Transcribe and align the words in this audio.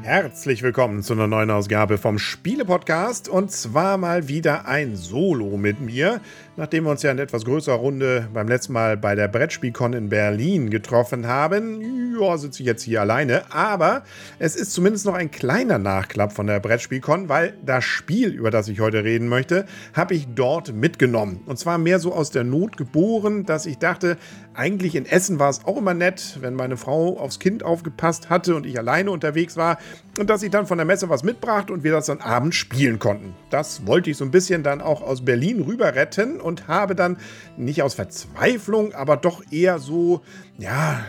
Herzlich 0.03 0.61
willkommen 0.61 1.01
zu 1.01 1.13
einer 1.13 1.25
neuen 1.25 1.49
Ausgabe 1.49 1.97
vom 1.97 2.19
Spiele-Podcast. 2.19 3.29
Und 3.29 3.49
zwar 3.49 3.97
mal 3.97 4.27
wieder 4.27 4.67
ein 4.67 4.95
Solo 4.95 5.57
mit 5.57 5.79
mir, 5.79 6.21
nachdem 6.57 6.83
wir 6.83 6.91
uns 6.91 7.03
ja 7.03 7.11
in 7.11 7.19
etwas 7.19 7.45
größerer 7.45 7.75
Runde 7.75 8.27
beim 8.33 8.47
letzten 8.47 8.73
Mal 8.73 8.97
bei 8.97 9.15
der 9.15 9.27
Brettspielcon 9.27 9.93
in 9.93 10.09
Berlin 10.09 10.69
getroffen 10.69 11.27
haben. 11.27 12.17
Ja, 12.19 12.37
sitze 12.37 12.61
ich 12.61 12.67
jetzt 12.67 12.83
hier 12.83 13.01
alleine, 13.01 13.51
aber 13.51 14.03
es 14.37 14.55
ist 14.55 14.73
zumindest 14.73 15.05
noch 15.05 15.13
ein 15.13 15.31
kleiner 15.31 15.79
Nachklapp 15.79 16.33
von 16.33 16.47
der 16.47 16.59
Brettspielcon, 16.59 17.29
weil 17.29 17.53
das 17.65 17.83
Spiel, 17.83 18.29
über 18.29 18.51
das 18.51 18.67
ich 18.67 18.79
heute 18.79 19.03
reden 19.03 19.27
möchte, 19.27 19.65
habe 19.93 20.13
ich 20.13 20.27
dort 20.35 20.73
mitgenommen. 20.73 21.41
Und 21.45 21.57
zwar 21.57 21.77
mehr 21.77 21.99
so 21.99 22.13
aus 22.13 22.31
der 22.31 22.43
Not 22.43 22.77
geboren, 22.77 23.45
dass 23.45 23.65
ich 23.65 23.77
dachte, 23.77 24.17
eigentlich 24.53 24.95
in 24.95 25.05
Essen 25.05 25.39
war 25.39 25.49
es 25.49 25.63
auch 25.65 25.77
immer 25.77 25.93
nett, 25.93 26.37
wenn 26.41 26.53
meine 26.55 26.75
Frau 26.75 27.17
aufs 27.17 27.39
Kind 27.39 27.63
aufgepasst 27.63 28.29
hatte 28.29 28.55
und 28.55 28.65
ich 28.65 28.77
alleine 28.77 29.11
unterwegs 29.11 29.55
war 29.55 29.77
und 30.19 30.29
dass 30.29 30.43
ich 30.43 30.51
dann 30.51 30.67
von 30.67 30.77
der 30.77 30.85
Messe 30.85 31.09
was 31.09 31.23
mitbrachte 31.23 31.71
und 31.71 31.83
wir 31.83 31.93
das 31.93 32.07
dann 32.07 32.19
abends 32.19 32.57
spielen 32.57 32.99
konnten. 32.99 33.33
Das 33.49 33.87
wollte 33.87 34.09
ich 34.09 34.17
so 34.17 34.25
ein 34.25 34.31
bisschen 34.31 34.61
dann 34.61 34.81
auch 34.81 35.01
aus 35.01 35.23
Berlin 35.23 35.61
rüber 35.61 35.95
retten 35.95 36.40
und 36.41 36.67
habe 36.67 36.95
dann 36.95 37.17
nicht 37.57 37.83
aus 37.83 37.93
Verzweiflung, 37.93 38.93
aber 38.93 39.17
doch 39.17 39.43
eher 39.51 39.79
so, 39.79 40.21
ja, 40.57 41.05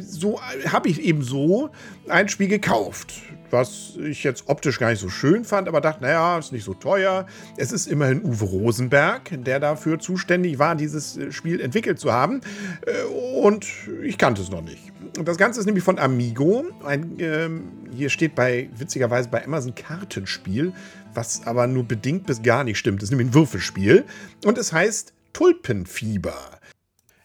so 0.00 0.40
habe 0.68 0.88
ich 0.88 1.00
eben 1.02 1.22
so 1.22 1.70
ein 2.08 2.28
Spiel 2.28 2.48
gekauft 2.48 3.14
was 3.52 3.96
ich 4.02 4.24
jetzt 4.24 4.44
optisch 4.48 4.78
gar 4.78 4.90
nicht 4.90 5.00
so 5.00 5.10
schön 5.10 5.44
fand, 5.44 5.68
aber 5.68 5.80
dachte, 5.80 6.02
naja, 6.02 6.38
ist 6.38 6.52
nicht 6.52 6.64
so 6.64 6.74
teuer. 6.74 7.26
Es 7.56 7.70
ist 7.70 7.86
immerhin 7.86 8.24
Uwe 8.24 8.46
Rosenberg, 8.46 9.30
der 9.44 9.60
dafür 9.60 9.98
zuständig 9.98 10.58
war, 10.58 10.74
dieses 10.74 11.16
äh, 11.16 11.30
Spiel 11.30 11.60
entwickelt 11.60 12.00
zu 12.00 12.12
haben. 12.12 12.40
Äh, 12.86 13.04
und 13.40 13.66
ich 14.02 14.18
kannte 14.18 14.40
es 14.40 14.50
noch 14.50 14.62
nicht. 14.62 14.91
Das 15.14 15.36
Ganze 15.36 15.60
ist 15.60 15.66
nämlich 15.66 15.84
von 15.84 15.98
Amigo. 15.98 16.64
Ein, 16.84 17.16
ähm, 17.18 17.68
hier 17.94 18.08
steht 18.08 18.34
bei, 18.34 18.70
witzigerweise 18.76 19.28
bei 19.28 19.44
Amazon 19.44 19.74
Kartenspiel, 19.74 20.72
was 21.12 21.46
aber 21.46 21.66
nur 21.66 21.84
bedingt 21.84 22.26
bis 22.26 22.42
gar 22.42 22.64
nicht 22.64 22.78
stimmt. 22.78 23.02
Das 23.02 23.08
ist 23.08 23.10
nämlich 23.10 23.28
ein 23.28 23.34
Würfelspiel. 23.34 24.04
Und 24.44 24.56
es 24.56 24.72
heißt 24.72 25.12
Tulpenfieber. 25.32 26.60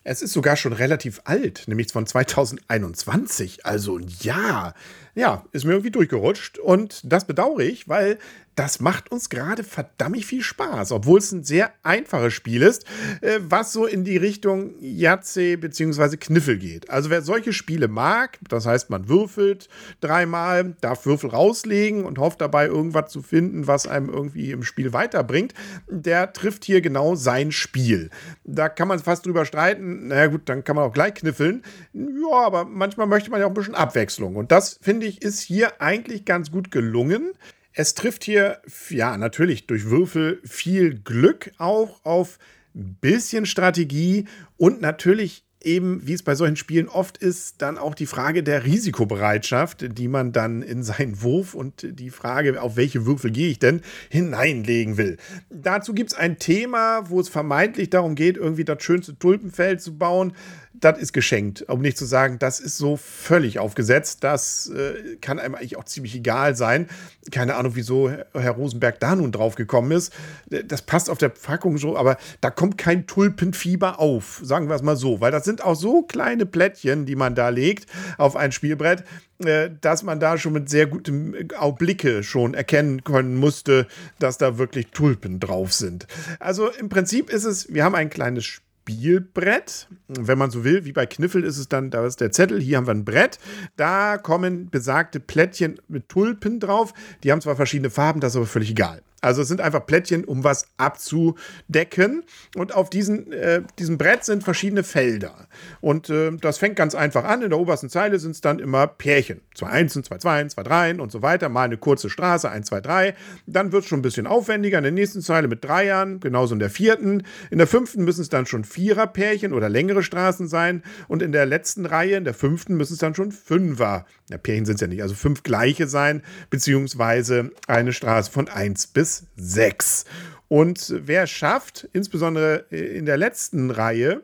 Es 0.03 0.21
ist 0.21 0.33
sogar 0.33 0.55
schon 0.55 0.73
relativ 0.73 1.21
alt, 1.25 1.63
nämlich 1.67 1.91
von 1.91 2.05
2021. 2.05 3.65
Also 3.65 3.99
ja, 3.99 4.73
ja, 5.15 5.43
ist 5.51 5.65
mir 5.65 5.71
irgendwie 5.71 5.91
durchgerutscht. 5.91 6.59
Und 6.59 7.01
das 7.03 7.25
bedauere 7.25 7.61
ich, 7.61 7.87
weil 7.87 8.17
das 8.57 8.79
macht 8.79 9.11
uns 9.11 9.29
gerade 9.29 9.63
verdammt 9.63 10.25
viel 10.25 10.41
Spaß, 10.41 10.91
obwohl 10.91 11.19
es 11.19 11.31
ein 11.31 11.43
sehr 11.43 11.71
einfaches 11.83 12.33
Spiel 12.33 12.63
ist, 12.63 12.85
äh, 13.21 13.39
was 13.39 13.71
so 13.71 13.85
in 13.85 14.03
die 14.03 14.17
Richtung 14.17 14.73
Jatze 14.81 15.57
bzw. 15.57 16.17
Kniffel 16.17 16.57
geht. 16.57 16.89
Also 16.89 17.11
wer 17.11 17.21
solche 17.21 17.53
Spiele 17.53 17.87
mag, 17.87 18.39
das 18.49 18.65
heißt 18.65 18.89
man 18.89 19.07
würfelt 19.09 19.69
dreimal, 20.01 20.75
darf 20.81 21.05
Würfel 21.05 21.29
rauslegen 21.29 22.03
und 22.03 22.17
hofft 22.17 22.41
dabei 22.41 22.65
irgendwas 22.65 23.11
zu 23.11 23.21
finden, 23.21 23.67
was 23.67 23.85
einem 23.85 24.09
irgendwie 24.09 24.51
im 24.51 24.63
Spiel 24.63 24.91
weiterbringt, 24.91 25.53
der 25.87 26.33
trifft 26.33 26.65
hier 26.65 26.81
genau 26.81 27.13
sein 27.13 27.51
Spiel. 27.51 28.09
Da 28.43 28.69
kann 28.69 28.87
man 28.87 28.97
fast 28.97 29.27
drüber 29.27 29.45
streiten, 29.45 30.07
naja 30.07 30.27
gut, 30.27 30.49
dann 30.49 30.63
kann 30.63 30.75
man 30.75 30.85
auch 30.85 30.93
gleich 30.93 31.13
kniffeln. 31.13 31.61
Ja, 31.93 32.39
aber 32.39 32.65
manchmal 32.65 33.05
möchte 33.05 33.29
man 33.29 33.39
ja 33.39 33.45
auch 33.45 33.51
ein 33.51 33.55
bisschen 33.55 33.75
Abwechslung. 33.75 34.35
Und 34.35 34.51
das, 34.51 34.79
finde 34.81 35.05
ich, 35.05 35.21
ist 35.21 35.41
hier 35.41 35.79
eigentlich 35.79 36.25
ganz 36.25 36.51
gut 36.51 36.71
gelungen. 36.71 37.33
Es 37.79 37.93
trifft 37.93 38.23
hier, 38.23 38.59
ja, 38.89 39.17
natürlich 39.17 39.67
durch 39.67 39.85
Würfel 39.85 40.41
viel 40.43 40.99
Glück 40.99 41.51
auch 41.59 42.03
auf 42.03 42.39
ein 42.73 42.97
bisschen 42.99 43.45
Strategie 43.45 44.25
und 44.57 44.81
natürlich 44.81 45.43
eben, 45.61 46.07
wie 46.07 46.13
es 46.13 46.23
bei 46.23 46.33
solchen 46.33 46.55
Spielen 46.55 46.87
oft 46.87 47.17
ist, 47.17 47.61
dann 47.61 47.77
auch 47.77 47.93
die 47.93 48.07
Frage 48.07 48.41
der 48.41 48.65
Risikobereitschaft, 48.65 49.95
die 49.95 50.07
man 50.07 50.31
dann 50.31 50.63
in 50.63 50.81
seinen 50.81 51.21
Wurf 51.21 51.53
und 51.53 51.85
die 51.87 52.09
Frage, 52.09 52.59
auf 52.59 52.77
welche 52.77 53.05
Würfel 53.05 53.29
gehe 53.29 53.49
ich 53.49 53.59
denn, 53.59 53.81
hineinlegen 54.09 54.97
will. 54.97 55.17
Dazu 55.51 55.93
gibt 55.93 56.13
es 56.13 56.17
ein 56.17 56.39
Thema, 56.39 57.09
wo 57.09 57.19
es 57.19 57.29
vermeintlich 57.29 57.91
darum 57.91 58.15
geht, 58.15 58.37
irgendwie 58.37 58.65
das 58.65 58.81
schönste 58.81 59.19
Tulpenfeld 59.19 59.81
zu 59.81 59.99
bauen 59.99 60.33
das 60.79 60.99
ist 60.99 61.13
geschenkt. 61.13 61.65
Um 61.69 61.81
nicht 61.81 61.97
zu 61.97 62.05
sagen, 62.05 62.39
das 62.39 62.59
ist 62.59 62.77
so 62.77 62.97
völlig 62.97 63.59
aufgesetzt. 63.59 64.23
Das 64.23 64.69
äh, 64.69 65.15
kann 65.21 65.39
einem 65.39 65.55
eigentlich 65.55 65.77
auch 65.77 65.85
ziemlich 65.85 66.15
egal 66.15 66.55
sein. 66.55 66.87
Keine 67.31 67.55
Ahnung, 67.55 67.75
wieso 67.75 68.09
Herr 68.09 68.51
Rosenberg 68.51 68.99
da 68.99 69.15
nun 69.15 69.31
drauf 69.31 69.55
gekommen 69.55 69.91
ist. 69.91 70.13
Das 70.49 70.81
passt 70.81 71.09
auf 71.09 71.17
der 71.17 71.29
Packung 71.29 71.77
so, 71.77 71.97
aber 71.97 72.17
da 72.41 72.49
kommt 72.49 72.77
kein 72.77 73.07
Tulpenfieber 73.07 73.99
auf. 73.99 74.39
Sagen 74.43 74.69
wir 74.69 74.75
es 74.75 74.81
mal 74.81 74.95
so. 74.95 75.21
Weil 75.21 75.31
das 75.31 75.45
sind 75.45 75.63
auch 75.63 75.75
so 75.75 76.03
kleine 76.03 76.45
Plättchen, 76.45 77.05
die 77.05 77.15
man 77.15 77.35
da 77.35 77.49
legt 77.49 77.87
auf 78.17 78.35
ein 78.35 78.51
Spielbrett, 78.51 79.03
äh, 79.43 79.69
dass 79.81 80.03
man 80.03 80.19
da 80.19 80.37
schon 80.37 80.53
mit 80.53 80.69
sehr 80.69 80.87
gutem 80.87 81.35
Blicke 81.77 82.23
schon 82.23 82.53
erkennen 82.53 83.03
können 83.03 83.35
musste, 83.35 83.87
dass 84.19 84.37
da 84.37 84.57
wirklich 84.57 84.87
Tulpen 84.87 85.39
drauf 85.39 85.73
sind. 85.73 86.07
Also 86.39 86.69
im 86.69 86.89
Prinzip 86.89 87.29
ist 87.29 87.45
es, 87.45 87.73
wir 87.73 87.83
haben 87.83 87.95
ein 87.95 88.09
kleines 88.09 88.45
Spiel 88.45 88.66
Spielbrett. 88.87 89.87
Wenn 90.07 90.37
man 90.37 90.49
so 90.49 90.63
will, 90.63 90.85
wie 90.85 90.93
bei 90.93 91.05
Kniffel 91.05 91.43
ist 91.43 91.57
es 91.57 91.67
dann, 91.67 91.89
da 91.89 92.05
ist 92.05 92.21
der 92.21 92.31
Zettel, 92.31 92.61
hier 92.61 92.77
haben 92.77 92.87
wir 92.87 92.93
ein 92.93 93.03
Brett. 93.03 93.37
Da 93.75 94.17
kommen 94.17 94.69
besagte 94.69 95.19
Plättchen 95.19 95.79
mit 95.89 96.07
Tulpen 96.07 96.61
drauf. 96.61 96.93
Die 97.23 97.31
haben 97.31 97.41
zwar 97.41 97.57
verschiedene 97.57 97.89
Farben, 97.89 98.21
das 98.21 98.33
ist 98.33 98.37
aber 98.37 98.45
völlig 98.45 98.71
egal. 98.71 99.01
Also 99.21 99.41
es 99.41 99.47
sind 99.47 99.61
einfach 99.61 99.85
Plättchen, 99.85 100.23
um 100.25 100.43
was 100.43 100.67
abzudecken. 100.77 102.23
Und 102.55 102.75
auf 102.75 102.89
diesen, 102.89 103.31
äh, 103.31 103.63
diesem 103.79 103.97
Brett 103.97 104.23
sind 104.23 104.43
verschiedene 104.43 104.83
Felder. 104.83 105.47
Und 105.81 106.09
äh, 106.09 106.31
das 106.37 106.59
fängt 106.59 106.75
ganz 106.75 106.93
einfach 106.93 107.23
an. 107.23 107.41
In 107.41 107.49
der 107.49 107.59
obersten 107.59 107.89
Zeile 107.89 108.19
sind 108.19 108.31
es 108.31 108.41
dann 108.41 108.59
immer 108.59 108.85
Pärchen. 108.87 109.41
Zwei 109.55 109.69
Einsen, 109.69 110.03
zwei 110.03 110.17
Zweien, 110.17 110.49
zwei 110.49 110.63
Dreien 110.63 110.99
und 110.99 111.11
so 111.11 111.21
weiter. 111.21 111.49
Mal 111.49 111.63
eine 111.63 111.77
kurze 111.77 112.09
Straße, 112.09 112.49
eins, 112.49 112.67
zwei, 112.67 112.81
drei. 112.81 113.15
Dann 113.47 113.71
wird 113.71 113.83
es 113.83 113.89
schon 113.89 113.99
ein 113.99 114.03
bisschen 114.03 114.27
aufwendiger. 114.27 114.77
In 114.77 114.83
der 114.83 114.91
nächsten 114.91 115.21
Zeile 115.21 115.47
mit 115.47 115.63
Dreiern, 115.63 116.19
genauso 116.19 116.53
in 116.53 116.59
der 116.59 116.69
vierten. 116.69 117.23
In 117.49 117.57
der 117.57 117.67
fünften 117.67 118.03
müssen 118.03 118.21
es 118.21 118.29
dann 118.29 118.45
schon 118.45 118.63
Vierer-Pärchen 118.63 119.53
oder 119.53 119.67
längere 119.67 120.03
Straßen 120.03 120.47
sein. 120.47 120.83
Und 121.07 121.23
in 121.23 121.31
der 121.31 121.45
letzten 121.47 121.85
Reihe, 121.85 122.17
in 122.17 122.23
der 122.23 122.35
fünften, 122.35 122.75
müssen 122.77 122.93
es 122.93 122.99
dann 122.99 123.15
schon 123.15 123.31
Fünfer. 123.31 124.05
Ja, 124.29 124.37
Pärchen 124.37 124.65
sind 124.65 124.75
es 124.75 124.81
ja 124.81 124.87
nicht, 124.87 125.01
also 125.01 125.15
fünf 125.15 125.43
gleiche 125.43 125.87
sein, 125.87 126.21
beziehungsweise 126.49 127.51
eine 127.67 127.93
Straße 127.93 128.29
von 128.29 128.49
eins 128.49 128.87
bis 128.87 129.06
bis 129.07 129.27
6. 129.37 130.05
Und 130.49 130.93
wer 130.97 131.27
schafft, 131.27 131.87
insbesondere 131.93 132.65
in 132.69 133.05
der 133.05 133.17
letzten 133.17 133.71
Reihe, 133.71 134.21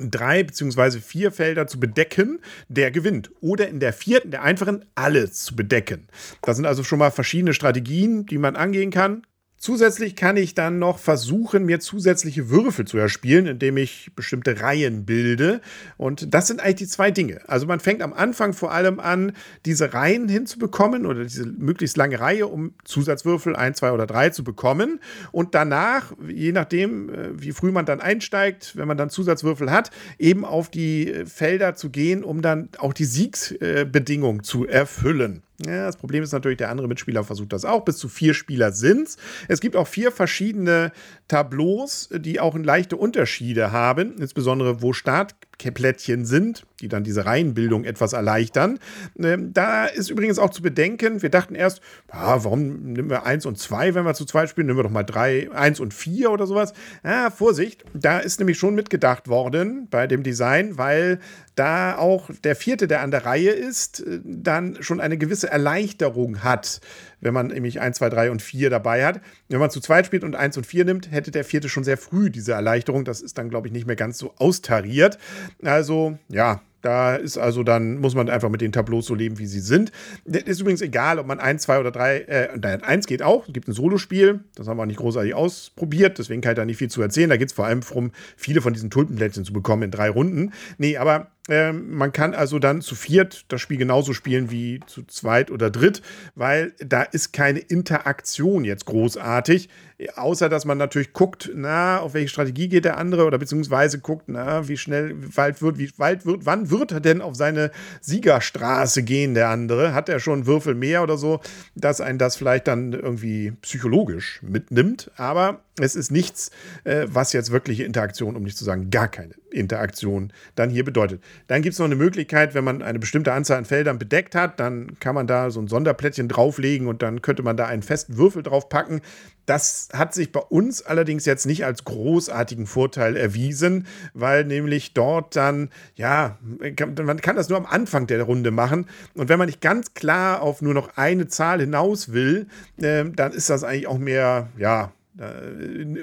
drei 0.00 0.42
beziehungsweise 0.44 1.00
vier 1.00 1.32
Felder 1.32 1.66
zu 1.66 1.80
bedecken, 1.80 2.40
der 2.68 2.90
gewinnt. 2.90 3.30
Oder 3.40 3.68
in 3.68 3.80
der 3.80 3.92
vierten, 3.92 4.30
der 4.30 4.42
einfachen, 4.42 4.84
alles 4.94 5.44
zu 5.44 5.56
bedecken. 5.56 6.08
Das 6.42 6.56
sind 6.56 6.66
also 6.66 6.84
schon 6.84 6.98
mal 6.98 7.10
verschiedene 7.10 7.52
Strategien, 7.52 8.24
die 8.26 8.38
man 8.38 8.56
angehen 8.56 8.90
kann. 8.90 9.26
Zusätzlich 9.58 10.14
kann 10.14 10.36
ich 10.36 10.54
dann 10.54 10.78
noch 10.78 11.00
versuchen, 11.00 11.64
mir 11.66 11.80
zusätzliche 11.80 12.48
Würfel 12.48 12.86
zu 12.86 12.96
erspielen, 12.96 13.46
indem 13.46 13.76
ich 13.76 14.12
bestimmte 14.14 14.60
Reihen 14.60 15.04
bilde. 15.04 15.60
Und 15.96 16.32
das 16.32 16.46
sind 16.46 16.60
eigentlich 16.60 16.76
die 16.76 16.86
zwei 16.86 17.10
Dinge. 17.10 17.40
Also 17.48 17.66
man 17.66 17.80
fängt 17.80 18.00
am 18.00 18.12
Anfang 18.12 18.52
vor 18.52 18.70
allem 18.70 19.00
an, 19.00 19.32
diese 19.66 19.92
Reihen 19.92 20.28
hinzubekommen 20.28 21.06
oder 21.06 21.24
diese 21.24 21.44
möglichst 21.44 21.96
lange 21.96 22.20
Reihe, 22.20 22.46
um 22.46 22.72
Zusatzwürfel 22.84 23.56
1, 23.56 23.78
2 23.78 23.90
oder 23.90 24.06
3 24.06 24.30
zu 24.30 24.44
bekommen. 24.44 25.00
Und 25.32 25.56
danach, 25.56 26.12
je 26.28 26.52
nachdem, 26.52 27.12
äh, 27.12 27.42
wie 27.42 27.50
früh 27.50 27.72
man 27.72 27.84
dann 27.84 28.00
einsteigt, 28.00 28.76
wenn 28.76 28.86
man 28.86 28.96
dann 28.96 29.10
Zusatzwürfel 29.10 29.72
hat, 29.72 29.90
eben 30.20 30.44
auf 30.44 30.70
die 30.70 31.24
Felder 31.26 31.74
zu 31.74 31.90
gehen, 31.90 32.22
um 32.22 32.42
dann 32.42 32.68
auch 32.78 32.92
die 32.92 33.06
Siegsbedingung 33.06 34.44
zu 34.44 34.68
erfüllen. 34.68 35.42
Ja, 35.66 35.86
das 35.86 35.96
Problem 35.96 36.22
ist 36.22 36.30
natürlich, 36.30 36.58
der 36.58 36.70
andere 36.70 36.86
Mitspieler 36.86 37.24
versucht 37.24 37.52
das 37.52 37.64
auch. 37.64 37.84
Bis 37.84 37.98
zu 37.98 38.08
vier 38.08 38.32
Spieler 38.32 38.70
sind 38.70 39.08
es. 39.08 39.16
Es 39.48 39.60
gibt 39.60 39.74
auch 39.74 39.88
vier 39.88 40.12
verschiedene 40.12 40.92
Tableaus, 41.26 42.10
die 42.12 42.38
auch 42.38 42.56
leichte 42.56 42.96
Unterschiede 42.96 43.72
haben, 43.72 44.16
insbesondere 44.18 44.82
wo 44.82 44.92
Startplättchen 44.92 46.24
sind, 46.24 46.64
die 46.80 46.86
dann 46.86 47.02
diese 47.02 47.26
Reihenbildung 47.26 47.82
etwas 47.82 48.12
erleichtern. 48.12 48.78
Ähm, 49.18 49.52
da 49.52 49.86
ist 49.86 50.10
übrigens 50.10 50.38
auch 50.38 50.50
zu 50.50 50.62
bedenken, 50.62 51.22
wir 51.22 51.30
dachten 51.30 51.56
erst, 51.56 51.80
ah, 52.08 52.38
warum 52.42 52.92
nehmen 52.92 53.10
wir 53.10 53.26
eins 53.26 53.44
und 53.44 53.58
zwei, 53.58 53.94
wenn 53.94 54.04
wir 54.04 54.14
zu 54.14 54.26
zweit 54.26 54.48
spielen, 54.48 54.68
nehmen 54.68 54.78
wir 54.78 54.84
doch 54.84 54.90
mal 54.90 55.02
drei, 55.02 55.50
eins 55.50 55.80
und 55.80 55.92
vier 55.92 56.30
oder 56.30 56.46
sowas. 56.46 56.72
Ah, 57.02 57.30
Vorsicht, 57.30 57.84
da 57.94 58.20
ist 58.20 58.38
nämlich 58.38 58.58
schon 58.58 58.76
mitgedacht 58.76 59.26
worden 59.26 59.88
bei 59.90 60.06
dem 60.06 60.22
Design, 60.22 60.78
weil 60.78 61.18
da 61.58 61.96
auch 61.96 62.30
der 62.44 62.54
vierte, 62.56 62.86
der 62.86 63.00
an 63.00 63.10
der 63.10 63.24
Reihe 63.24 63.50
ist, 63.50 64.00
äh, 64.00 64.20
dann 64.24 64.82
schon 64.82 65.00
eine 65.00 65.18
gewisse 65.18 65.50
Erleichterung 65.50 66.44
hat, 66.44 66.80
wenn 67.20 67.34
man 67.34 67.48
nämlich 67.48 67.80
1, 67.80 67.98
2, 67.98 68.10
3 68.10 68.30
und 68.30 68.42
4 68.42 68.70
dabei 68.70 69.04
hat. 69.04 69.20
Wenn 69.48 69.58
man 69.58 69.70
zu 69.70 69.80
zweit 69.80 70.06
spielt 70.06 70.24
und 70.24 70.36
1 70.36 70.56
und 70.56 70.66
4 70.66 70.84
nimmt, 70.84 71.10
hätte 71.10 71.30
der 71.30 71.44
vierte 71.44 71.68
schon 71.68 71.84
sehr 71.84 71.98
früh 71.98 72.30
diese 72.30 72.52
Erleichterung. 72.52 73.04
Das 73.04 73.20
ist 73.20 73.38
dann, 73.38 73.50
glaube 73.50 73.66
ich, 73.66 73.72
nicht 73.72 73.86
mehr 73.86 73.96
ganz 73.96 74.18
so 74.18 74.34
austariert. 74.36 75.18
Also, 75.62 76.18
ja, 76.28 76.60
Da 76.80 77.16
ist 77.16 77.38
also 77.38 77.64
dann, 77.64 77.98
muss 77.98 78.14
man 78.14 78.30
einfach 78.30 78.50
mit 78.50 78.60
den 78.60 78.70
Tableaus 78.70 79.06
so 79.06 79.14
leben, 79.14 79.38
wie 79.38 79.46
sie 79.46 79.58
sind. 79.58 79.90
Ist 80.24 80.60
übrigens 80.60 80.80
egal, 80.80 81.18
ob 81.18 81.26
man 81.26 81.40
eins, 81.40 81.62
zwei 81.62 81.80
oder 81.80 81.90
drei, 81.90 82.20
äh, 82.20 82.56
nein, 82.56 82.84
eins 82.84 83.06
geht 83.08 83.20
auch. 83.20 83.48
Es 83.48 83.52
gibt 83.52 83.66
ein 83.66 83.72
Solospiel. 83.72 84.44
Das 84.54 84.68
haben 84.68 84.76
wir 84.76 84.86
nicht 84.86 85.00
großartig 85.00 85.34
ausprobiert. 85.34 86.18
Deswegen 86.18 86.40
kann 86.40 86.52
ich 86.52 86.56
da 86.56 86.64
nicht 86.64 86.76
viel 86.76 86.90
zu 86.90 87.02
erzählen. 87.02 87.30
Da 87.30 87.36
geht 87.36 87.48
es 87.48 87.52
vor 87.52 87.66
allem 87.66 87.80
darum, 87.80 88.12
viele 88.36 88.60
von 88.60 88.74
diesen 88.74 88.90
Tulpenplätzchen 88.90 89.44
zu 89.44 89.52
bekommen 89.52 89.82
in 89.82 89.90
drei 89.90 90.08
Runden. 90.08 90.52
Nee, 90.78 90.98
aber 90.98 91.32
ähm, 91.48 91.94
man 91.94 92.12
kann 92.12 92.34
also 92.34 92.58
dann 92.58 92.82
zu 92.82 92.94
viert 92.94 93.46
das 93.48 93.60
Spiel 93.60 93.78
genauso 93.78 94.12
spielen 94.12 94.50
wie 94.50 94.80
zu 94.86 95.04
zweit 95.04 95.50
oder 95.50 95.70
dritt, 95.70 96.02
weil 96.34 96.72
da 96.78 97.02
ist 97.02 97.32
keine 97.32 97.58
Interaktion 97.58 98.64
jetzt 98.64 98.84
großartig, 98.84 99.68
außer 100.14 100.48
dass 100.48 100.64
man 100.64 100.78
natürlich 100.78 101.12
guckt, 101.12 101.50
na, 101.54 101.98
auf 102.00 102.14
welche 102.14 102.28
Strategie 102.28 102.68
geht 102.68 102.84
der 102.84 102.98
andere 102.98 103.24
oder 103.24 103.38
beziehungsweise 103.38 103.98
guckt, 103.98 104.24
na, 104.28 104.68
wie 104.68 104.76
schnell 104.76 105.14
weit 105.36 105.60
wird, 105.60 105.78
wie 105.78 105.90
weit 105.96 106.24
wird, 106.24 106.46
wann 106.46 106.70
wird 106.70 106.92
er 106.92 107.00
denn 107.00 107.20
auf 107.20 107.34
seine 107.34 107.70
Siegerstraße 108.00 109.02
gehen, 109.02 109.34
der 109.34 109.48
andere? 109.48 109.94
Hat 109.94 110.08
er 110.08 110.20
schon 110.20 110.46
Würfel 110.46 110.74
mehr 110.74 111.02
oder 111.02 111.16
so, 111.16 111.40
dass 111.74 112.00
ein 112.00 112.18
das 112.18 112.36
vielleicht 112.36 112.68
dann 112.68 112.92
irgendwie 112.92 113.52
psychologisch 113.62 114.40
mitnimmt, 114.42 115.10
aber 115.16 115.60
es 115.80 115.96
ist 115.96 116.10
nichts, 116.10 116.50
äh, 116.84 117.06
was 117.08 117.32
jetzt 117.32 117.50
wirkliche 117.50 117.84
Interaktion, 117.84 118.36
um 118.36 118.42
nicht 118.42 118.56
zu 118.56 118.64
sagen 118.64 118.90
gar 118.90 119.08
keine 119.08 119.34
Interaktion, 119.50 120.32
dann 120.54 120.70
hier 120.70 120.84
bedeutet. 120.84 121.22
Dann 121.46 121.62
gibt 121.62 121.74
es 121.74 121.78
noch 121.78 121.86
eine 121.86 121.96
Möglichkeit, 121.96 122.54
wenn 122.54 122.64
man 122.64 122.82
eine 122.82 122.98
bestimmte 122.98 123.32
Anzahl 123.32 123.58
an 123.58 123.64
Feldern 123.64 123.98
bedeckt 123.98 124.34
hat, 124.34 124.60
dann 124.60 124.98
kann 125.00 125.14
man 125.14 125.26
da 125.26 125.50
so 125.50 125.60
ein 125.60 125.68
Sonderplättchen 125.68 126.28
drauflegen 126.28 126.86
und 126.86 127.02
dann 127.02 127.22
könnte 127.22 127.42
man 127.42 127.56
da 127.56 127.66
einen 127.66 127.82
festen 127.82 128.16
Würfel 128.16 128.42
drauf 128.42 128.68
packen. 128.68 129.00
Das 129.46 129.88
hat 129.94 130.12
sich 130.12 130.30
bei 130.30 130.40
uns 130.40 130.82
allerdings 130.82 131.24
jetzt 131.24 131.46
nicht 131.46 131.64
als 131.64 131.84
großartigen 131.84 132.66
Vorteil 132.66 133.16
erwiesen, 133.16 133.86
weil 134.12 134.44
nämlich 134.44 134.92
dort 134.92 135.36
dann, 135.36 135.70
ja, 135.94 136.36
man 136.40 137.20
kann 137.22 137.36
das 137.36 137.48
nur 137.48 137.56
am 137.56 137.64
Anfang 137.64 138.06
der 138.06 138.22
Runde 138.22 138.50
machen. 138.50 138.86
Und 139.14 139.30
wenn 139.30 139.38
man 139.38 139.46
nicht 139.46 139.62
ganz 139.62 139.94
klar 139.94 140.42
auf 140.42 140.60
nur 140.60 140.74
noch 140.74 140.96
eine 140.96 141.28
Zahl 141.28 141.60
hinaus 141.60 142.12
will, 142.12 142.46
äh, 142.76 143.06
dann 143.06 143.32
ist 143.32 143.48
das 143.48 143.64
eigentlich 143.64 143.86
auch 143.86 143.96
mehr, 143.96 144.48
ja, 144.58 144.92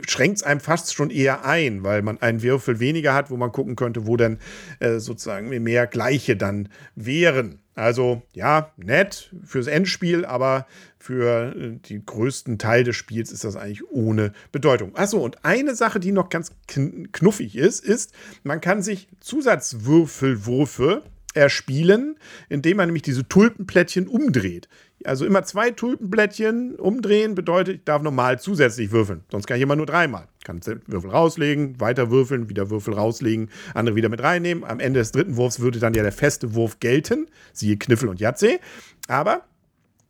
schränkt 0.07 0.37
es 0.37 0.43
einem 0.43 0.59
fast 0.59 0.93
schon 0.93 1.09
eher 1.09 1.45
ein, 1.45 1.83
weil 1.83 2.01
man 2.01 2.21
einen 2.21 2.43
Würfel 2.43 2.79
weniger 2.79 3.13
hat, 3.13 3.29
wo 3.29 3.37
man 3.37 3.51
gucken 3.51 3.75
könnte, 3.75 4.07
wo 4.07 4.17
dann 4.17 4.39
äh, 4.79 4.99
sozusagen 4.99 5.49
mehr 5.63 5.87
gleiche 5.87 6.35
dann 6.35 6.69
wären. 6.95 7.59
Also 7.75 8.23
ja, 8.33 8.71
nett 8.77 9.33
fürs 9.43 9.67
Endspiel, 9.67 10.25
aber 10.25 10.65
für 10.97 11.55
äh, 11.55 11.71
den 11.89 12.05
größten 12.05 12.57
Teil 12.57 12.83
des 12.83 12.95
Spiels 12.95 13.31
ist 13.31 13.43
das 13.43 13.55
eigentlich 13.55 13.89
ohne 13.89 14.33
Bedeutung. 14.51 14.95
Achso, 14.95 15.19
und 15.19 15.43
eine 15.43 15.75
Sache, 15.75 15.99
die 15.99 16.11
noch 16.11 16.29
ganz 16.29 16.51
knuffig 16.67 17.55
ist, 17.55 17.85
ist, 17.85 18.13
man 18.43 18.61
kann 18.61 18.81
sich 18.81 19.09
Zusatzwürfelwürfe 19.19 21.03
erspielen, 21.33 22.17
indem 22.49 22.77
man 22.77 22.87
nämlich 22.87 23.03
diese 23.03 23.27
Tulpenplättchen 23.27 24.07
umdreht. 24.07 24.69
Also 25.05 25.25
immer 25.25 25.43
zwei 25.43 25.71
Tulpenblättchen 25.71 26.75
umdrehen 26.75 27.35
bedeutet, 27.35 27.75
ich 27.75 27.83
darf 27.83 28.01
normal 28.01 28.39
zusätzlich 28.39 28.91
würfeln. 28.91 29.23
Sonst 29.31 29.47
kann 29.47 29.57
ich 29.57 29.63
immer 29.63 29.75
nur 29.75 29.85
dreimal. 29.85 30.27
Ich 30.39 30.45
kann 30.45 30.61
Würfel 30.87 31.09
rauslegen, 31.09 31.79
weiter 31.79 32.11
würfeln, 32.11 32.49
wieder 32.49 32.69
Würfel 32.69 32.93
rauslegen, 32.93 33.49
andere 33.73 33.95
wieder 33.95 34.09
mit 34.09 34.21
reinnehmen. 34.21 34.63
Am 34.63 34.79
Ende 34.79 34.99
des 34.99 35.11
dritten 35.11 35.37
Wurfs 35.37 35.59
würde 35.59 35.79
dann 35.79 35.93
ja 35.93 36.03
der 36.03 36.11
feste 36.11 36.55
Wurf 36.55 36.79
gelten. 36.79 37.27
Siehe 37.53 37.77
Kniffel 37.77 38.09
und 38.09 38.19
Jatze. 38.19 38.59
Aber 39.07 39.43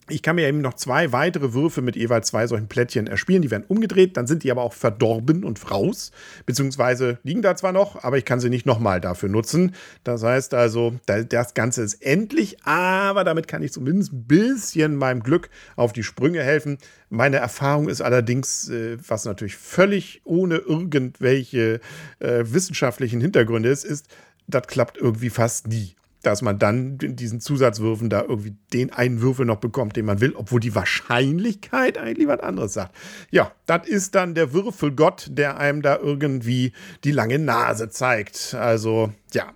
ich 0.07 0.21
kann 0.21 0.35
mir 0.35 0.47
eben 0.47 0.61
noch 0.61 0.75
zwei 0.75 1.11
weitere 1.11 1.53
Würfe 1.53 1.81
mit 1.81 1.95
jeweils 1.95 2.27
zwei 2.27 2.45
solchen 2.45 2.67
Plättchen 2.67 3.07
erspielen. 3.07 3.41
Die 3.41 3.49
werden 3.49 3.65
umgedreht, 3.67 4.17
dann 4.17 4.27
sind 4.27 4.43
die 4.43 4.51
aber 4.51 4.61
auch 4.61 4.73
verdorben 4.73 5.43
und 5.43 5.71
raus. 5.71 6.11
Beziehungsweise 6.45 7.17
liegen 7.23 7.41
da 7.41 7.55
zwar 7.55 7.71
noch, 7.71 8.03
aber 8.03 8.17
ich 8.17 8.25
kann 8.25 8.39
sie 8.39 8.49
nicht 8.49 8.65
nochmal 8.65 9.01
dafür 9.01 9.29
nutzen. 9.29 9.73
Das 10.03 10.21
heißt 10.21 10.53
also, 10.53 10.93
das 11.05 11.53
Ganze 11.55 11.81
ist 11.81 11.95
endlich, 12.03 12.63
aber 12.63 13.23
damit 13.23 13.47
kann 13.47 13.63
ich 13.63 13.73
zumindest 13.73 14.13
ein 14.13 14.25
bisschen 14.25 14.95
meinem 14.95 15.23
Glück 15.23 15.49
auf 15.75 15.91
die 15.91 16.03
Sprünge 16.03 16.43
helfen. 16.43 16.77
Meine 17.09 17.37
Erfahrung 17.37 17.89
ist 17.89 18.01
allerdings, 18.01 18.69
äh, 18.69 18.97
was 19.07 19.25
natürlich 19.25 19.55
völlig 19.55 20.21
ohne 20.23 20.57
irgendwelche 20.57 21.79
äh, 22.19 22.43
wissenschaftlichen 22.45 23.21
Hintergründe 23.21 23.69
ist, 23.69 23.85
ist, 23.85 24.07
das 24.47 24.67
klappt 24.67 24.97
irgendwie 24.97 25.31
fast 25.31 25.67
nie 25.67 25.95
dass 26.25 26.41
man 26.41 26.59
dann 26.59 26.97
in 27.01 27.15
diesen 27.15 27.39
Zusatzwürfen 27.39 28.09
da 28.09 28.21
irgendwie 28.21 28.55
den 28.73 28.91
einen 28.91 29.21
Würfel 29.21 29.45
noch 29.45 29.57
bekommt, 29.57 29.95
den 29.95 30.05
man 30.05 30.21
will, 30.21 30.33
obwohl 30.35 30.59
die 30.59 30.75
Wahrscheinlichkeit 30.75 31.97
eigentlich 31.97 32.27
was 32.27 32.39
anderes 32.39 32.73
sagt. 32.73 32.95
Ja, 33.31 33.51
das 33.65 33.87
ist 33.87 34.15
dann 34.15 34.35
der 34.35 34.53
Würfelgott, 34.53 35.27
der 35.29 35.57
einem 35.57 35.81
da 35.81 35.97
irgendwie 35.97 36.73
die 37.03 37.11
lange 37.11 37.39
Nase 37.39 37.89
zeigt. 37.89 38.53
Also, 38.53 39.11
ja. 39.35 39.53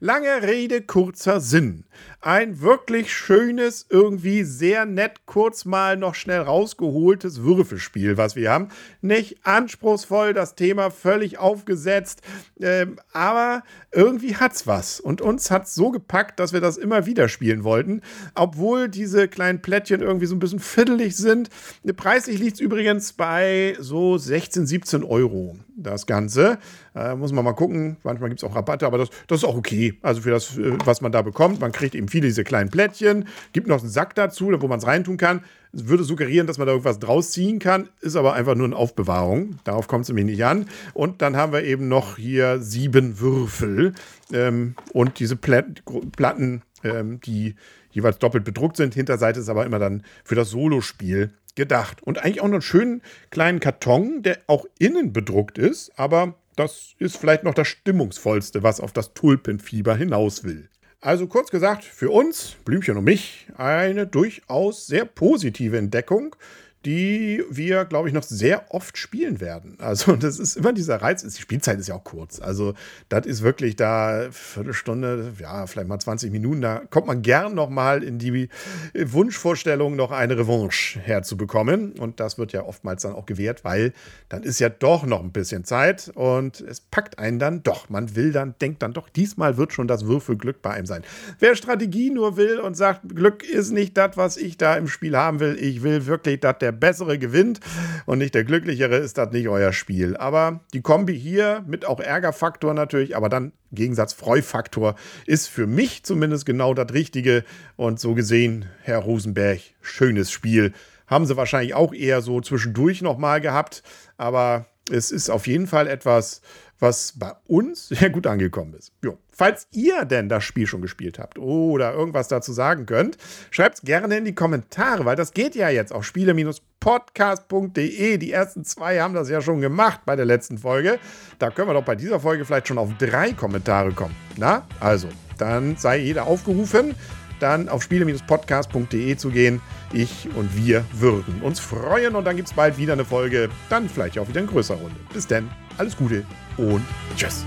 Lange 0.00 0.42
Rede, 0.42 0.82
kurzer 0.82 1.40
Sinn. 1.40 1.84
Ein 2.20 2.60
wirklich 2.60 3.12
schönes, 3.12 3.86
irgendwie 3.88 4.44
sehr 4.44 4.86
nett, 4.86 5.26
kurz 5.26 5.64
mal 5.64 5.96
noch 5.96 6.14
schnell 6.14 6.40
rausgeholtes 6.40 7.42
Würfelspiel, 7.42 8.16
was 8.16 8.36
wir 8.36 8.50
haben. 8.50 8.68
Nicht 9.00 9.44
anspruchsvoll, 9.44 10.32
das 10.32 10.54
Thema 10.54 10.90
völlig 10.90 11.38
aufgesetzt, 11.38 12.22
ähm, 12.60 12.98
aber 13.12 13.64
irgendwie 13.90 14.36
hat's 14.36 14.66
was. 14.66 15.00
Und 15.00 15.20
uns 15.20 15.50
hat's 15.50 15.74
so 15.74 15.90
gepackt, 15.90 16.38
dass 16.38 16.52
wir 16.52 16.60
das 16.60 16.76
immer 16.76 17.06
wieder 17.06 17.28
spielen 17.28 17.64
wollten, 17.64 18.02
obwohl 18.34 18.88
diese 18.88 19.26
kleinen 19.26 19.62
Plättchen 19.62 20.00
irgendwie 20.00 20.26
so 20.26 20.36
ein 20.36 20.40
bisschen 20.40 20.60
fiddelig 20.60 21.16
sind. 21.16 21.48
Preislich 21.96 22.38
liegt 22.38 22.54
es 22.54 22.60
übrigens 22.60 23.12
bei 23.12 23.76
so 23.80 24.16
16, 24.18 24.66
17 24.66 25.02
Euro, 25.02 25.56
das 25.82 26.06
Ganze. 26.06 26.58
Äh, 26.94 27.14
muss 27.14 27.32
man 27.32 27.44
mal 27.44 27.52
gucken. 27.52 27.96
Manchmal 28.02 28.28
gibt 28.30 28.42
es 28.42 28.48
auch 28.48 28.54
Rabatte, 28.54 28.86
aber 28.86 28.98
das, 28.98 29.10
das 29.26 29.38
ist 29.38 29.44
auch 29.44 29.56
okay. 29.56 29.98
Also 30.02 30.22
für 30.22 30.30
das, 30.30 30.56
äh, 30.58 30.76
was 30.84 31.00
man 31.00 31.12
da 31.12 31.22
bekommt. 31.22 31.60
Man 31.60 31.72
kriegt 31.72 31.94
eben 31.94 32.08
viele 32.08 32.26
diese 32.26 32.44
kleinen 32.44 32.70
Plättchen, 32.70 33.26
gibt 33.52 33.66
noch 33.66 33.80
einen 33.80 33.90
Sack 33.90 34.14
dazu, 34.14 34.50
wo 34.60 34.68
man 34.68 34.78
es 34.78 34.86
reintun 34.86 35.16
kann. 35.16 35.44
Würde 35.72 36.04
suggerieren, 36.04 36.46
dass 36.46 36.58
man 36.58 36.66
da 36.66 36.72
irgendwas 36.72 36.98
draus 36.98 37.30
ziehen 37.30 37.58
kann, 37.58 37.88
ist 38.02 38.14
aber 38.14 38.34
einfach 38.34 38.54
nur 38.54 38.66
eine 38.66 38.76
Aufbewahrung. 38.76 39.58
Darauf 39.64 39.88
kommt 39.88 40.02
es 40.02 40.08
nämlich 40.08 40.26
nicht 40.26 40.44
an. 40.44 40.66
Und 40.92 41.22
dann 41.22 41.36
haben 41.36 41.52
wir 41.52 41.64
eben 41.64 41.88
noch 41.88 42.18
hier 42.18 42.60
sieben 42.60 43.20
Würfel 43.20 43.94
ähm, 44.32 44.74
und 44.92 45.18
diese 45.18 45.36
Platten, 45.36 46.62
ähm, 46.84 47.20
die 47.22 47.54
jeweils 47.92 48.18
doppelt 48.18 48.44
bedruckt 48.44 48.76
sind. 48.76 48.94
Hinterseite 48.94 49.40
ist 49.40 49.48
aber 49.48 49.64
immer 49.64 49.78
dann 49.78 50.02
für 50.24 50.34
das 50.34 50.50
Solospiel 50.50 51.30
gedacht. 51.54 52.02
Und 52.02 52.18
eigentlich 52.18 52.40
auch 52.40 52.46
noch 52.48 52.54
einen 52.54 52.62
schönen 52.62 53.02
kleinen 53.30 53.60
Karton, 53.60 54.22
der 54.22 54.38
auch 54.46 54.66
innen 54.78 55.12
bedruckt 55.12 55.58
ist, 55.58 55.92
aber 55.98 56.34
das 56.56 56.94
ist 56.98 57.16
vielleicht 57.16 57.44
noch 57.44 57.54
das 57.54 57.68
Stimmungsvollste, 57.68 58.62
was 58.62 58.80
auf 58.80 58.92
das 58.92 59.14
Tulpenfieber 59.14 59.96
hinaus 59.96 60.44
will. 60.44 60.68
Also 61.00 61.26
kurz 61.26 61.50
gesagt, 61.50 61.84
für 61.84 62.10
uns, 62.10 62.56
Blümchen 62.64 62.96
und 62.96 63.04
mich, 63.04 63.48
eine 63.56 64.06
durchaus 64.06 64.86
sehr 64.86 65.04
positive 65.04 65.76
Entdeckung, 65.76 66.36
die 66.84 67.44
wir, 67.50 67.84
glaube 67.84 68.08
ich, 68.08 68.14
noch 68.14 68.22
sehr 68.22 68.72
oft 68.74 68.98
spielen 68.98 69.40
werden. 69.40 69.76
Also, 69.78 70.16
das 70.16 70.38
ist 70.38 70.56
immer 70.56 70.72
dieser 70.72 71.00
Reiz. 71.00 71.22
Die 71.22 71.40
Spielzeit 71.40 71.78
ist 71.78 71.88
ja 71.88 71.94
auch 71.94 72.04
kurz. 72.04 72.40
Also, 72.40 72.74
das 73.08 73.26
ist 73.26 73.42
wirklich 73.42 73.76
da 73.76 74.28
Viertelstunde, 74.30 75.32
ja, 75.38 75.66
vielleicht 75.66 75.88
mal 75.88 75.98
20 75.98 76.32
Minuten. 76.32 76.60
Da 76.60 76.82
kommt 76.90 77.06
man 77.06 77.22
gern 77.22 77.54
noch 77.54 77.70
mal 77.70 78.02
in 78.02 78.18
die 78.18 78.48
Wunschvorstellung, 78.94 79.96
noch 79.96 80.10
eine 80.10 80.36
Revanche 80.38 81.00
herzubekommen. 81.00 81.92
Und 81.92 82.20
das 82.20 82.38
wird 82.38 82.52
ja 82.52 82.64
oftmals 82.64 83.02
dann 83.02 83.12
auch 83.12 83.26
gewährt, 83.26 83.64
weil 83.64 83.92
dann 84.28 84.42
ist 84.42 84.58
ja 84.58 84.68
doch 84.68 85.04
noch 85.04 85.22
ein 85.22 85.32
bisschen 85.32 85.64
Zeit 85.64 86.10
und 86.14 86.60
es 86.60 86.80
packt 86.80 87.18
einen 87.18 87.38
dann 87.38 87.62
doch. 87.62 87.88
Man 87.88 88.16
will 88.16 88.32
dann, 88.32 88.54
denkt 88.60 88.82
dann 88.82 88.92
doch, 88.92 89.08
diesmal 89.08 89.56
wird 89.56 89.72
schon 89.72 89.86
das 89.86 90.06
Würfelglück 90.06 90.62
bei 90.62 90.70
einem 90.70 90.86
sein. 90.86 91.02
Wer 91.38 91.54
Strategie 91.54 92.10
nur 92.10 92.36
will 92.36 92.58
und 92.58 92.76
sagt, 92.76 93.08
Glück 93.14 93.44
ist 93.44 93.70
nicht 93.70 93.96
das, 93.96 94.16
was 94.16 94.36
ich 94.36 94.56
da 94.56 94.76
im 94.76 94.88
Spiel 94.88 95.16
haben 95.16 95.40
will, 95.40 95.56
ich 95.60 95.82
will 95.82 96.06
wirklich, 96.06 96.40
dass 96.40 96.58
der 96.58 96.71
der 96.72 96.78
Bessere 96.78 97.18
gewinnt 97.18 97.60
und 98.06 98.18
nicht 98.18 98.34
der 98.34 98.44
Glücklichere, 98.44 98.96
ist 98.96 99.18
das 99.18 99.30
nicht 99.32 99.48
euer 99.48 99.72
Spiel. 99.72 100.16
Aber 100.16 100.60
die 100.72 100.80
Kombi 100.80 101.18
hier 101.18 101.64
mit 101.66 101.84
auch 101.84 102.00
Ärgerfaktor 102.00 102.74
natürlich, 102.74 103.16
aber 103.16 103.28
dann 103.28 103.52
Gegensatz 103.72 104.12
Freufaktor 104.12 104.96
ist 105.26 105.48
für 105.48 105.66
mich 105.66 106.04
zumindest 106.04 106.46
genau 106.46 106.74
das 106.74 106.92
Richtige. 106.92 107.44
Und 107.76 108.00
so 108.00 108.14
gesehen, 108.14 108.66
Herr 108.82 108.98
Rosenberg, 108.98 109.60
schönes 109.80 110.30
Spiel. 110.30 110.72
Haben 111.06 111.26
sie 111.26 111.36
wahrscheinlich 111.36 111.74
auch 111.74 111.92
eher 111.92 112.20
so 112.22 112.40
zwischendurch 112.40 113.02
nochmal 113.02 113.40
gehabt. 113.40 113.82
Aber 114.16 114.66
es 114.90 115.10
ist 115.10 115.30
auf 115.30 115.46
jeden 115.46 115.66
Fall 115.66 115.86
etwas, 115.86 116.42
was 116.82 117.14
bei 117.16 117.32
uns 117.46 117.88
sehr 117.92 118.10
gut 118.10 118.26
angekommen 118.26 118.74
ist. 118.74 118.92
Jo. 119.02 119.16
Falls 119.30 119.66
ihr 119.72 120.04
denn 120.04 120.28
das 120.28 120.44
Spiel 120.44 120.66
schon 120.66 120.82
gespielt 120.82 121.18
habt 121.18 121.38
oder 121.38 121.94
irgendwas 121.94 122.28
dazu 122.28 122.52
sagen 122.52 122.84
könnt, 122.84 123.16
schreibt 123.50 123.76
es 123.76 123.82
gerne 123.82 124.18
in 124.18 124.26
die 124.26 124.34
Kommentare, 124.34 125.06
weil 125.06 125.16
das 125.16 125.32
geht 125.32 125.54
ja 125.54 125.70
jetzt 125.70 125.90
auf 125.92 126.04
spiele-podcast.de. 126.04 128.18
Die 128.18 128.32
ersten 128.32 128.64
zwei 128.64 129.00
haben 129.00 129.14
das 129.14 129.30
ja 129.30 129.40
schon 129.40 129.62
gemacht 129.62 130.00
bei 130.04 130.16
der 130.16 130.26
letzten 130.26 130.58
Folge. 130.58 130.98
Da 131.38 131.50
können 131.50 131.68
wir 131.68 131.74
doch 131.74 131.84
bei 131.84 131.96
dieser 131.96 132.20
Folge 132.20 132.44
vielleicht 132.44 132.68
schon 132.68 132.78
auf 132.78 132.90
drei 132.98 133.32
Kommentare 133.32 133.92
kommen. 133.92 134.14
Na, 134.36 134.66
also, 134.80 135.08
dann 135.38 135.76
sei 135.76 135.96
jeder 135.98 136.26
aufgerufen, 136.26 136.94
dann 137.42 137.68
auf 137.68 137.82
spiele-podcast.de 137.82 139.16
zu 139.16 139.30
gehen. 139.30 139.60
Ich 139.92 140.28
und 140.34 140.56
wir 140.56 140.84
würden 140.92 141.42
uns 141.42 141.58
freuen 141.58 142.16
und 142.16 142.24
dann 142.24 142.36
gibt 142.36 142.48
es 142.48 142.54
bald 142.54 142.78
wieder 142.78 142.92
eine 142.92 143.04
Folge, 143.04 143.50
dann 143.68 143.88
vielleicht 143.88 144.18
auch 144.18 144.28
wieder 144.28 144.40
in 144.40 144.46
größerer 144.46 144.78
Runde. 144.78 144.96
Bis 145.12 145.26
dann, 145.26 145.50
alles 145.78 145.96
Gute 145.96 146.24
und 146.56 146.82
tschüss. 147.16 147.44